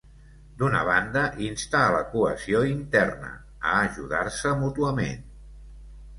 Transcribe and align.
D'una 0.59 0.79
banda, 0.85 1.25
insta 1.47 1.81
a 1.89 1.91
la 1.97 1.99
cohesió 2.13 2.63
interna, 2.71 3.31
a 3.75 3.77
ajudar-se 3.83 4.57
mútuament. 4.65 5.23